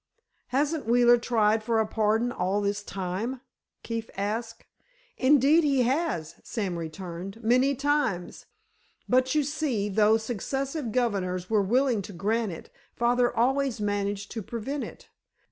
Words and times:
"Hasn't 0.47 0.87
Wheeler 0.87 1.19
tried 1.19 1.61
for 1.63 1.79
a 1.79 1.85
pardon 1.85 2.31
all 2.31 2.59
this 2.59 2.81
time?" 2.81 3.39
Keefe 3.83 4.09
asked. 4.17 4.65
"Indeed 5.15 5.63
he 5.63 5.83
has," 5.83 6.41
Sam 6.43 6.75
returned, 6.79 7.39
"many 7.43 7.75
times. 7.75 8.47
But 9.07 9.35
you 9.35 9.43
see, 9.43 9.89
though 9.89 10.17
successive 10.17 10.91
governors 10.91 11.51
were 11.51 11.61
willing 11.61 12.01
to 12.01 12.13
grant 12.13 12.51
it, 12.51 12.71
father 12.95 13.31
always 13.37 13.79
managed 13.79 14.31
to 14.31 14.41
prevent 14.41 14.83
it. 14.83 15.09